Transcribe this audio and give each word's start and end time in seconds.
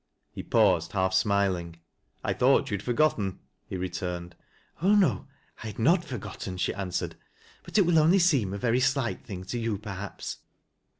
He 0.31 0.41
paused, 0.41 0.93
half 0.93 1.13
smiling." 1.13 1.79
I 2.23 2.33
thought 2.33 2.71
you 2.71 2.77
had 2.77 2.81
forgotten," 2.81 3.37
he 3.67 3.77
returned." 3.77 4.35
Oh! 4.81 4.95
no, 4.95 5.27
I 5.61 5.67
had 5.67 5.77
not 5.77 6.03
forgotten," 6.03 6.57
she 6.57 6.73
answered." 6.73 7.17
Bui 7.63 7.73
it 7.77 7.85
will 7.85 7.99
only 7.99 8.17
seem 8.17 8.51
a 8.51 8.57
very 8.57 8.79
slight 8.79 9.23
thing 9.23 9.43
to 9.43 9.59
you 9.59 9.77
perhaps." 9.77 10.39